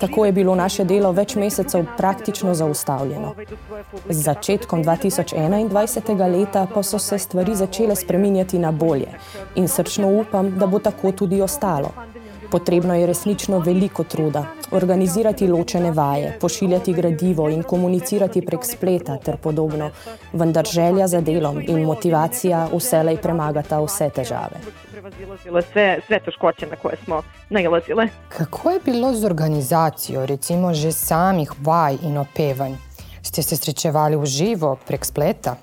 Tako 0.00 0.26
je 0.26 0.32
bilo 0.32 0.54
naše 0.54 0.84
delo 0.84 1.12
več 1.12 1.34
mesecev 1.34 1.84
praktično 1.96 2.54
zaustavljeno. 2.54 3.34
Z 4.08 4.18
začetkom 4.22 4.84
2021. 4.84 6.38
leta 6.38 6.66
pa 6.74 6.82
so 6.82 6.98
se 6.98 7.18
stvari 7.18 7.54
začele 7.54 7.96
spreminjati 7.96 8.58
na 8.58 8.72
bolje 8.72 9.08
in 9.54 9.68
srčno 9.68 10.08
upam, 10.20 10.58
da 10.58 10.66
bo 10.66 10.78
tako 10.78 11.12
tudi 11.12 11.42
ostalo. 11.42 11.92
Potrebno 12.52 12.94
je 12.94 13.06
resnično 13.06 13.58
veliko 13.58 14.04
truda, 14.04 14.44
organizirati 14.70 15.48
ločene 15.48 15.90
vaje, 15.90 16.36
pošiljati 16.40 16.92
gradivo 16.92 17.48
in 17.48 17.62
komunicirati 17.62 18.42
prek 18.46 18.64
spleta 18.64 19.16
ter 19.16 19.36
podobno, 19.36 19.90
vendar 20.32 20.66
želja 20.66 21.08
za 21.08 21.20
delom 21.20 21.60
in 21.60 21.84
motivacija 21.84 22.66
vselej 22.74 23.16
premagata 23.16 23.80
vse 23.80 24.10
težave. 24.10 24.60
Sve, 25.72 26.00
sve 26.06 26.20
teškoće 26.20 26.66
na 26.66 26.76
koje 26.76 26.96
smo 27.04 27.22
nailazile. 27.50 28.08
Kako 28.28 28.70
je 28.70 28.80
bilo 28.84 29.14
z 29.14 29.24
organizacijo, 29.24 30.26
recimo 30.26 30.74
že 30.74 30.92
samih 30.92 31.52
vaj 31.60 31.96
in 32.02 32.18
opevanj? 32.18 32.76
Ste 33.22 33.42
se 33.42 33.56
srečevali 33.56 34.16
v 34.16 34.26
živo 34.26 34.76
prek 34.86 35.04
spleta? 35.04 35.56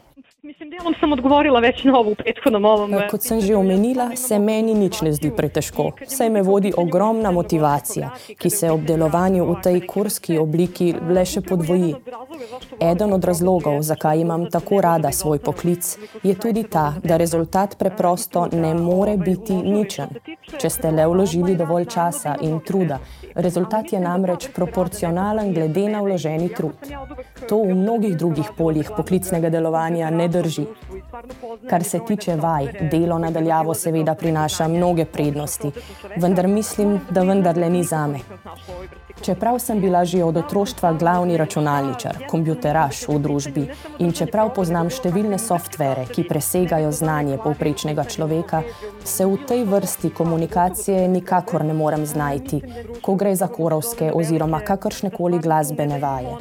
Mislim, 0.80 0.92
delom 0.92 1.00
sem 1.00 1.14
odgovorila 1.14 1.60
već 1.60 1.84
na 1.84 2.00
ovu 2.00 2.16
prethodnom 2.16 2.66
ovom. 2.66 2.94
Kot 3.12 3.22
sem 3.22 3.42
že 3.42 3.56
omenila, 3.56 4.16
se 4.16 4.40
meni 4.40 4.74
nič 4.74 5.02
ne 5.02 5.14
zdi 5.14 5.32
pretežko. 5.36 5.92
Saj 6.08 6.30
me 6.30 6.42
vodi 6.42 6.74
ogromna 6.78 7.32
motivacija, 7.32 8.10
ki 8.38 8.50
se 8.50 8.72
ob 8.72 8.82
delovanju 8.82 9.46
v 9.46 9.56
tej 9.64 9.82
kurski 9.88 10.38
obliki 10.38 10.94
le 11.10 11.26
še 11.26 11.42
podvoji. 11.42 11.96
Eden 12.80 13.14
od 13.14 13.26
razlogov, 13.26 13.82
zakaj 13.82 14.22
imam 14.22 14.46
tako 14.52 14.82
rada 14.82 15.12
svoj 15.12 15.40
poklic, 15.40 15.98
je 16.24 16.36
tudi 16.36 16.64
ta, 16.64 16.94
da 17.04 17.18
rezultat 17.18 17.76
preprosto 17.78 18.48
ne 18.52 18.74
more 18.74 19.18
biti 19.18 19.54
ničen, 19.54 20.16
če 20.58 20.70
ste 20.70 20.92
le 20.92 21.08
vložili 21.08 21.56
dovolj 21.60 21.90
časa 21.92 22.38
in 22.42 22.60
truda. 22.64 23.00
Rezultat 23.36 23.94
je 23.94 24.00
namreč 24.00 24.48
proporcionalen 24.56 25.54
glede 25.54 25.90
na 25.90 26.02
vloženi 26.02 26.50
trud. 26.50 26.94
To 27.50 27.64
v 27.64 27.76
mnogih 27.76 28.18
drugih 28.18 28.52
poljih 28.58 28.92
poklicnega 28.96 29.50
delovanja 29.50 30.10
ne 30.10 30.28
drži. 30.28 30.69
Kar 31.70 31.84
se 31.84 32.00
tiče 32.08 32.36
vaj, 32.36 32.68
delo 32.92 33.20
nadaljavo 33.20 33.74
seveda 33.74 34.16
prinaša 34.16 34.68
mnoge 34.68 35.06
prednosti, 35.06 35.72
vendar 36.18 36.48
mislim, 36.48 37.00
da 37.10 37.24
vendarle 37.24 37.70
ni 37.70 37.84
zame. 37.84 38.20
Čeprav 39.22 39.60
sem 39.60 39.80
bila 39.82 40.06
že 40.06 40.24
od 40.24 40.38
otroštva 40.38 40.94
glavni 40.94 41.38
računalničar, 41.38 42.26
kompjuteraš 42.30 43.08
v 43.08 43.20
družbi 43.20 43.64
in 44.00 44.14
čeprav 44.16 44.54
poznam 44.56 44.90
številne 44.90 45.38
softvere, 45.40 46.06
ki 46.08 46.24
presegajo 46.30 46.92
znanje 46.92 47.38
povprečnega 47.44 48.04
človeka, 48.04 48.64
se 49.04 49.26
v 49.26 49.38
tej 49.48 49.66
vrsti 49.68 50.10
komunikacije 50.16 51.08
nikakor 51.08 51.66
ne 51.66 51.74
morem 51.74 52.06
znajti, 52.06 52.62
ko 53.02 53.16
gre 53.16 53.36
za 53.36 53.48
korovske 53.48 54.12
oziroma 54.16 54.62
kakršnekoli 54.66 55.40
glasbene 55.40 56.00
vaje. 56.00 56.36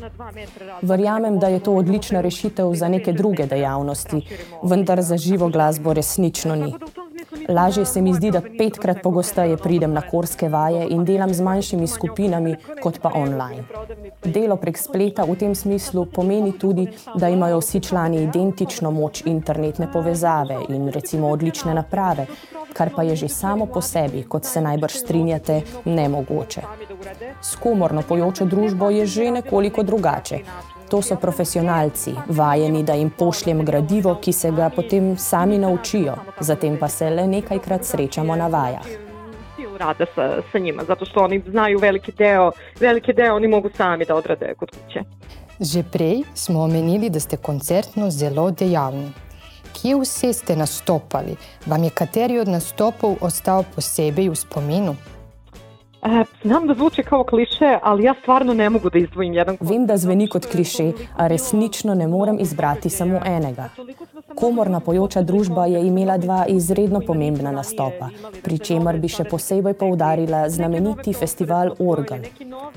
Verjamem, 0.82 1.38
da 1.38 1.48
je 1.48 1.60
to 1.60 1.74
odlična 1.74 2.20
rešitev 2.20 2.74
za 2.74 2.88
neke 2.88 3.12
druge 3.12 3.46
dejavnosti, 3.46 4.22
vendar 4.62 5.02
za 5.02 5.16
živo 5.16 5.48
glasbo 5.48 5.92
resnično 5.92 6.54
ni. 6.56 6.74
Lažje 7.48 7.84
se 7.84 8.02
mi 8.02 8.14
zdi, 8.14 8.30
da 8.30 8.40
petkrat 8.58 8.98
pogosteje 9.02 9.56
pridem 9.56 9.92
na 9.92 10.02
korske 10.10 10.48
vaje 10.48 10.86
in 10.90 11.04
delam 11.04 11.34
z 11.34 11.40
manjšimi 11.40 11.86
skupinami, 11.86 12.54
kot 12.82 13.00
pa 13.00 13.10
online. 13.14 13.64
Delo 14.24 14.56
prek 14.56 14.78
spleta 14.78 15.24
v 15.24 15.36
tem 15.40 15.54
smislu 15.54 16.04
pomeni 16.12 16.52
tudi, 16.58 16.84
da 17.14 17.28
imajo 17.28 17.60
vsi 17.60 17.80
člani 17.80 18.22
identično 18.22 18.90
moč 18.90 19.22
internetne 19.26 19.88
povezave 19.92 20.58
in 20.68 20.88
recimo 20.88 21.30
odlične 21.30 21.74
naprave, 21.74 22.26
kar 22.72 22.90
pa 22.96 23.02
je 23.02 23.16
že 23.16 23.28
samo 23.28 23.66
po 23.66 23.80
sebi, 23.80 24.24
kot 24.28 24.44
se 24.44 24.60
najbrž 24.60 25.00
strinjate, 25.04 25.62
nemogoče. 25.84 26.62
S 27.40 27.56
komorno 27.56 28.02
pojočo 28.02 28.44
družbo 28.44 28.90
je 28.90 29.06
že 29.06 29.30
nekoliko 29.30 29.82
drugače. 29.82 30.44
To 30.88 31.02
so 31.02 31.16
profesionalci, 31.16 32.14
vajeni, 32.28 32.82
da 32.82 32.94
jim 32.94 33.10
pošljem 33.10 33.64
gradivo, 33.64 34.14
ki 34.14 34.32
se 34.32 34.50
ga 34.50 34.70
potem 34.70 35.16
sami 35.18 35.58
naučijo, 35.58 36.14
zatem 36.40 36.78
pa 36.80 36.88
se 36.88 37.10
le 37.10 37.26
nekajkrat 37.26 37.84
srečamo 37.84 38.36
na 38.36 38.46
vajah. 38.46 38.86
rada 39.78 40.06
sa, 40.14 40.42
sa 40.52 40.58
njima, 40.58 40.84
zato 40.84 41.04
što 41.04 41.20
oni 41.20 41.42
znaju 41.50 41.78
veliki 41.78 42.12
deo, 42.12 42.50
veliki 42.80 43.12
deo 43.12 43.36
oni 43.36 43.48
mogu 43.48 43.70
sami 43.76 44.04
da 44.04 44.14
odrade 44.14 44.54
kod 44.54 44.70
kuće. 44.70 45.00
Že 45.60 45.82
prej 45.92 46.22
smo 46.34 46.62
omenili, 46.62 47.10
da 47.10 47.20
ste 47.20 47.36
koncertno 47.36 48.10
zelo 48.10 48.50
dejavni. 48.50 49.12
Kje 49.72 49.96
vse 50.00 50.32
ste 50.32 50.56
nastopali? 50.56 51.36
Vam 51.66 51.84
je 51.84 51.90
kateri 51.90 52.38
od 52.38 52.48
nastopov 52.48 53.16
ostal 53.20 53.64
posebej 53.74 54.28
v 54.28 54.36
spominu? 54.36 54.96
E, 56.02 56.24
znam 56.42 56.66
da 56.66 56.74
zvuči 56.74 57.02
kao 57.02 57.24
kliše, 57.24 57.78
ali 57.82 58.04
ja 58.04 58.14
stvarno 58.22 58.54
ne 58.54 58.70
mogu 58.70 58.90
da 58.90 58.98
izdvojim 58.98 59.32
jedan 59.34 59.56
Vem, 59.60 59.86
da 59.86 59.96
zveni 59.96 60.28
kot 60.28 60.46
kliše, 60.46 60.92
a 61.16 61.26
resnično 61.26 61.94
ne 61.94 62.06
morem 62.06 62.38
izbrati 62.40 62.90
samo 62.90 63.20
enega. 63.26 63.68
Komorna 64.34 64.80
pojoča 64.80 65.22
družba 65.22 65.66
je 65.66 65.86
imela 65.86 66.18
dva 66.18 66.44
izredno 66.48 67.00
pomembna 67.06 67.52
nastopa, 67.52 68.08
pri 68.42 68.58
čemer 68.58 68.98
bi 68.98 69.08
še 69.08 69.24
posebej 69.24 69.74
poudarila 69.74 70.48
znameniti 70.48 71.12
festival 71.12 71.74
Organ. 71.78 72.22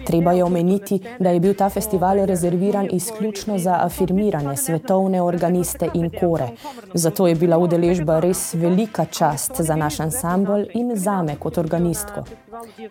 Treba 0.06 0.32
je 0.32 0.44
omeniti, 0.44 1.00
da 1.20 1.30
je 1.30 1.40
bil 1.40 1.54
ta 1.54 1.70
festival 1.70 2.26
rezerviran 2.26 2.88
izključno 2.92 3.58
za 3.58 3.78
afirmirane 3.82 4.58
svetovne 4.58 5.22
organiste 5.22 5.90
in 5.94 6.10
kore. 6.20 6.50
Zato 6.94 7.28
je 7.28 7.36
bila 7.36 7.58
udeležba 7.58 8.20
res 8.20 8.54
velika 8.54 9.06
čast 9.06 9.62
za 9.62 9.76
naš 9.76 10.00
ansambl 10.00 10.66
in 10.74 10.96
zame 10.96 11.36
kot 11.36 11.58
organistko. 11.58 12.26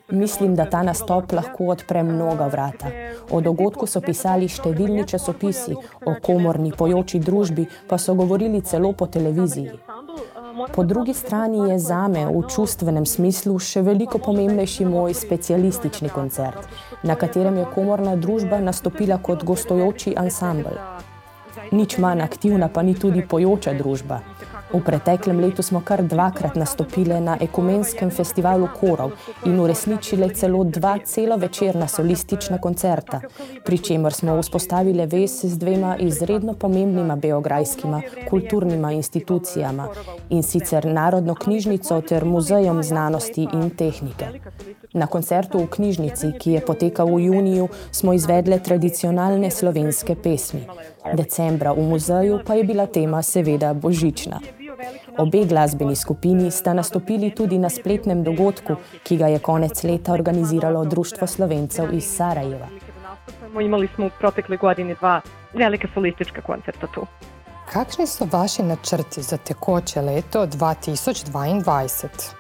Mislim, 0.09 0.55
da 0.57 0.65
ta 0.71 0.83
nastop 0.83 1.33
lahko 1.33 1.65
odpre 1.65 2.03
mnoga 2.03 2.47
vrata. 2.47 2.87
O 3.31 3.41
dogodku 3.41 3.87
so 3.87 4.01
pisali 4.01 4.49
številni 4.49 5.05
časopisi, 5.09 5.75
o 6.07 6.15
komorni 6.23 6.73
pojoči 6.73 7.21
družbi 7.21 7.67
pa 7.89 7.99
so 7.99 8.15
govorili 8.15 8.63
celo 8.63 8.93
po 8.93 9.07
televiziji. 9.07 9.73
Po 10.75 10.85
drugi 10.85 11.15
strani 11.15 11.71
je 11.71 11.79
zame 11.79 12.25
v 12.27 12.43
čustvenem 12.49 13.07
smislu 13.07 13.59
še 13.59 13.83
veliko 13.87 14.19
pomembnejši 14.19 14.85
moj 14.85 15.15
specialistični 15.15 16.09
koncert, 16.09 16.67
na 17.03 17.17
katerem 17.17 17.61
je 17.61 17.69
komorna 17.75 18.17
družba 18.17 18.61
nastopila 18.65 19.21
kot 19.23 19.45
gostujoči 19.45 20.17
ansambl. 20.17 20.77
Nič 21.71 21.99
manj 21.99 22.25
aktivna 22.25 22.69
pa 22.69 22.83
ni 22.83 22.95
tudi 22.95 23.23
pojoča 23.23 23.77
družba. 23.79 24.21
V 24.73 24.79
preteklem 24.87 25.41
letu 25.41 25.63
smo 25.63 25.81
kar 25.85 26.03
dvakrat 26.03 26.55
nastopili 26.55 27.21
na 27.21 27.37
ekumenskem 27.41 28.11
festivalu 28.11 28.69
korov 28.81 29.11
in 29.45 29.59
uresničili 29.61 30.29
celo 30.35 30.65
dva 30.65 30.99
celovečerna 31.05 31.89
solistična 31.89 32.59
koncerta, 32.59 33.21
pri 33.65 33.79
čemer 33.79 34.13
smo 34.13 34.37
vzpostavili 34.43 35.07
vez 35.07 35.41
z 35.43 35.59
dvema 35.59 35.97
izredno 35.99 36.55
pomembnima 36.55 37.17
beograjskima 37.17 38.03
kulturnima 38.31 38.93
institucijama 38.93 39.89
in 40.29 40.43
sicer 40.43 40.87
Narodno 40.87 41.35
knjižnico 41.35 42.01
ter 42.01 42.25
Muzejem 42.25 42.83
znanosti 42.83 43.49
in 43.53 43.71
tehnike. 43.71 44.27
Na 44.93 45.07
koncertu 45.07 45.59
v 45.59 45.67
knjižnici, 45.67 46.33
ki 46.39 46.53
je 46.53 46.61
potekal 46.67 47.11
v 47.15 47.21
juniju, 47.27 47.69
smo 47.93 48.13
izvedli 48.13 48.59
tradicionalne 48.63 49.51
slovenske 49.51 50.15
pesmi. 50.15 50.67
Decembra 51.15 51.73
v 51.73 51.83
muzeju 51.83 52.41
pa 52.47 52.55
je 52.55 52.65
bila 52.65 52.87
tema 52.87 53.23
seveda 53.23 53.75
božična. 53.75 54.41
Obe 55.21 55.45
glasbeni 55.45 55.97
skupini 55.97 56.51
sta 56.51 56.73
nastopili 56.75 57.31
tudi 57.31 57.59
na 57.59 57.69
spletnem 57.69 58.23
dogodku, 58.25 58.77
ki 59.05 59.17
ga 59.17 59.29
je 59.29 59.39
konec 59.39 59.83
leta 59.85 60.13
organiziralo 60.13 60.85
Društvo 60.85 61.27
Slovencev 61.27 61.93
iz 61.95 62.09
Sarajeva. 62.17 62.69
Imeli 63.61 63.89
smo 63.95 64.09
v 64.09 64.17
pretekli 64.19 64.57
godini 64.57 64.95
dva 64.95 65.21
velika 65.55 65.89
solistička 65.95 66.41
koncerta 66.43 66.87
tu. 66.95 67.07
Kakšni 67.73 68.07
so 68.07 68.29
vaši 68.33 68.63
načrti 68.63 69.23
za 69.23 69.37
tekoče 69.37 70.01
leto 70.01 70.47
2022? 70.47 72.40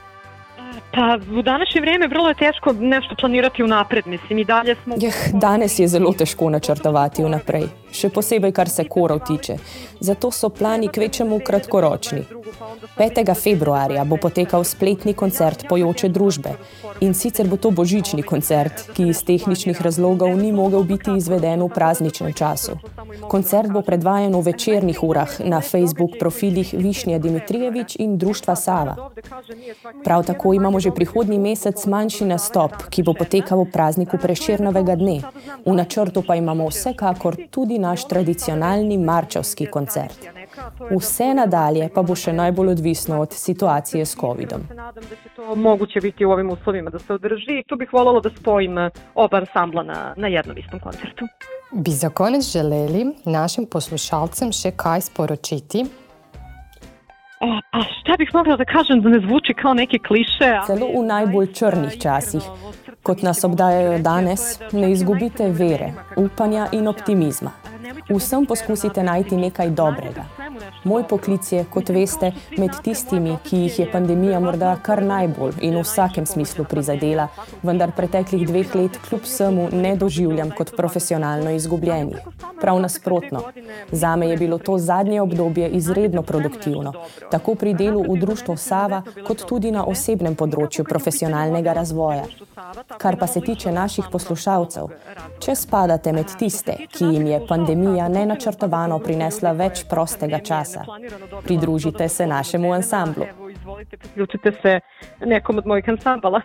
Pa 0.94 1.18
v 1.30 1.42
današnje 1.42 1.80
vrijeme 1.80 2.08
vrlo 2.08 2.28
je 2.28 2.34
teško 2.34 2.72
nešto 2.72 3.14
planirati 3.20 3.62
unapred, 3.62 4.06
mislim 4.06 4.38
i 4.38 4.44
dalje 4.44 4.76
smo... 4.82 4.94
Jeh, 4.98 5.14
danes 5.32 5.78
je 5.78 5.88
zelo 5.88 6.12
težko 6.12 6.50
načrtovati 6.50 7.24
vnaprej, 7.24 7.68
še 7.92 8.10
posebej 8.10 8.52
kar 8.52 8.68
se 8.68 8.84
korov 8.88 9.20
tiče. 9.26 9.56
Zato 10.00 10.30
so 10.30 10.48
plani 10.48 10.88
kvečemu 10.88 11.40
kratkoročni. 11.46 12.24
5. 12.98 13.42
februarja 13.42 14.04
bo 14.04 14.16
potekal 14.16 14.64
spletni 14.64 15.14
koncert 15.14 15.64
Pojoče 15.68 16.08
družbe 16.08 16.54
in 17.00 17.14
sicer 17.14 17.48
bo 17.48 17.56
to 17.56 17.70
božični 17.70 18.22
koncert, 18.22 18.90
ki 18.94 19.08
iz 19.08 19.22
tehničnih 19.24 19.82
razlogov 19.82 20.36
ni 20.36 20.52
mogel 20.52 20.82
biti 20.82 21.14
izveden 21.16 21.62
v 21.62 21.68
prazničnem 21.74 22.32
času. 22.32 22.76
Koncert 23.28 23.70
bo 23.70 23.82
predvajan 23.82 24.34
v 24.34 24.42
večernih 24.50 25.02
urah 25.02 25.40
na 25.40 25.60
Facebook 25.60 26.18
profilih 26.18 26.74
Višnja 26.76 27.18
Dimitrijevič 27.18 27.96
in 27.98 28.18
Društva 28.18 28.56
Sava. 28.56 29.10
Prav 30.04 30.24
tako 30.26 30.54
imamo 30.60 30.80
že 30.80 30.90
prihodnji 30.92 31.38
mesec 31.38 31.86
manjši 31.86 32.24
nastop, 32.28 32.76
ki 32.92 33.02
bo 33.02 33.14
potekal 33.16 33.64
v 33.64 33.72
prazniku 33.72 34.20
Preširnovega 34.20 34.96
dne. 34.96 35.24
V 35.64 35.72
načrtu 35.72 36.22
pa 36.22 36.36
imamo 36.36 36.68
vsekakor 36.68 37.36
tudi 37.50 37.78
naš 37.80 38.04
tradicionalni 38.04 38.98
marčevski 38.98 39.66
koncert. 39.66 40.28
Vse 40.90 41.32
nadalje 41.34 41.88
pa 41.94 42.02
bo 42.02 42.14
še 42.14 42.32
najbolj 42.36 42.74
odvisno 42.76 43.20
od 43.24 43.32
situacije 43.32 44.04
s 44.04 44.18
COVID-om. 44.20 44.66
Nadam 44.76 45.04
da 45.08 45.16
će 45.16 45.32
to 45.36 45.54
moguće 45.56 46.00
biti 46.00 46.24
u 46.24 46.30
ovim 46.30 46.50
uslovima 46.50 46.90
da 46.90 46.98
se 46.98 47.12
održi. 47.12 47.62
Tu 47.66 47.76
bih 47.76 47.92
voljela 47.92 48.20
da 48.20 48.30
spojim 48.30 48.76
oba 49.14 49.40
ansambla 49.40 49.82
na, 49.82 50.14
na 50.16 50.28
jednom 50.28 50.58
istom 50.58 50.80
koncertu. 50.80 51.24
Bi 51.72 51.90
za 51.90 52.10
konec 52.10 52.44
želeli 52.52 53.06
našim 53.24 53.66
poslušalcem 53.66 54.52
še 54.52 54.74
kaj 54.76 55.00
sporočiti? 55.08 55.86
A 57.40 57.82
šta 58.00 58.16
bih 58.18 58.30
mogla 58.34 58.56
da 58.56 58.64
kažem 58.64 59.00
da 59.00 59.08
ne 59.08 59.20
zvuči 59.20 59.54
kao 59.54 59.74
neki 59.74 59.98
kliše? 59.98 60.44
ali- 60.44 60.66
Celo 60.66 61.00
v 61.00 61.06
najbolj 61.06 61.52
črnih 61.52 61.98
časih, 62.02 62.42
kot 63.02 63.22
nas 63.22 63.44
obdajajo 63.44 63.98
danes, 63.98 64.60
ne 64.72 64.92
izgubite 64.92 65.48
vere, 65.48 65.92
upanja 66.16 66.68
in 66.72 66.88
optimizma. 66.88 67.50
Vsem 68.10 68.46
poskusite 68.46 69.02
najti 69.02 69.36
nekaj 69.36 69.70
dobrega. 69.70 70.24
Moj 70.84 71.02
poklic 71.08 71.52
je, 71.52 71.64
kot 71.70 71.88
veste, 71.88 72.32
med 72.58 72.70
tistimi, 72.84 73.36
ki 73.44 73.56
jih 73.56 73.78
je 73.78 73.86
pandemija 73.92 74.40
morda 74.40 74.76
kar 74.82 75.02
najbolj 75.02 75.52
in 75.60 75.74
v 75.76 75.82
vsakem 75.82 76.26
smislu 76.26 76.64
prizadela, 76.64 77.28
vendar 77.62 77.92
preteklih 77.96 78.46
dveh 78.48 78.74
let 78.74 78.98
kljub 79.08 79.22
vsemu 79.24 79.68
ne 79.72 79.96
doživljam 79.96 80.50
kot 80.50 80.76
profesionalno 80.76 81.50
izgubljenih. 81.50 82.16
Prav 82.60 82.80
nasprotno. 82.80 83.42
Zame 83.92 84.28
je 84.28 84.36
bilo 84.36 84.58
to 84.58 84.78
zadnje 84.78 85.20
obdobje 85.20 85.68
izredno 85.68 86.22
produktivno, 86.22 86.92
tako 87.30 87.54
pri 87.54 87.74
delu 87.74 88.02
v 88.02 88.18
društvu 88.20 88.56
Sava, 88.56 89.02
kot 89.26 89.44
tudi 89.48 89.70
na 89.70 89.84
osebnem 89.88 90.36
področju 90.36 90.84
profesionalnega 90.84 91.74
razvoja. 91.76 92.26
Kar 92.98 93.16
pa 93.20 93.26
se 93.26 93.40
tiče 93.40 93.72
naših 93.72 94.10
poslušalcev, 94.12 94.90
če 95.40 95.56
spadate 95.56 96.12
med 96.12 96.34
tiste, 96.38 96.76
ki 96.92 97.12
jim 97.14 97.26
je 97.30 97.40
pandemija 97.48 98.08
nenačrtovano 98.08 98.98
prinesla 99.04 99.52
več 99.56 99.84
prostega 99.90 100.42
časa, 100.44 100.84
pridružite 101.44 102.08
se 102.08 102.26
našemu 102.26 102.72
ansamblu. 102.78 103.28
Izvolite, 103.50 103.96
priključite 103.96 104.52
se 104.62 104.80
nekom 105.26 105.58
od 105.58 105.66
mojih 105.66 105.88
ansambala. 105.88 106.42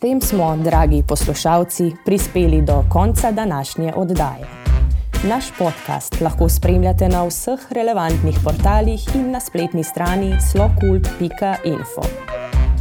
Tem 0.00 0.20
smo, 0.20 0.56
dragi 0.56 1.02
poslušalci, 1.08 1.92
prispeli 2.04 2.62
do 2.62 2.84
konca 2.90 3.32
današnje 3.32 3.92
oddaje. 3.96 4.46
Naš 5.28 5.44
podcast 5.58 6.20
lahko 6.20 6.48
spremljate 6.48 7.08
na 7.08 7.24
vseh 7.24 7.58
relevantnih 7.70 8.38
portalih 8.44 9.00
in 9.14 9.30
na 9.30 9.40
spletni 9.40 9.84
strani 9.84 10.36
slokult.info. 10.52 12.02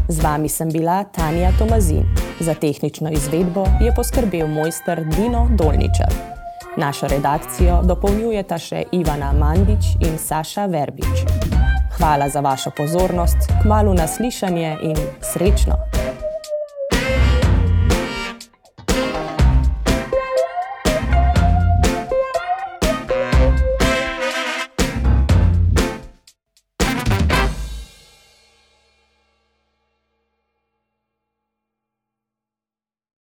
Z 0.08 0.24
vami 0.24 0.50
sem 0.50 0.70
bila 0.70 1.04
Tanja 1.04 1.52
Tomazin. 1.60 2.06
Za 2.40 2.54
tehnično 2.54 3.10
izvedbo 3.12 3.66
je 3.82 3.96
poskrbel 3.96 4.48
mojster 4.48 5.06
Dino 5.06 5.48
Dolničar. 5.58 6.14
Našo 6.78 7.08
redakcijo 7.08 7.82
dopolnjujeta 7.84 8.58
še 8.58 8.84
Ivana 8.92 9.34
Mandič 9.34 9.86
in 10.06 10.18
Saša 10.18 10.66
Verbič. 10.66 11.26
Hvala 11.98 12.30
za 12.30 12.40
vašo 12.40 12.72
pozornost, 12.78 13.38
kmalu 13.64 13.94
naslišanje 13.94 14.78
in 14.84 14.98
srečno! 15.34 15.97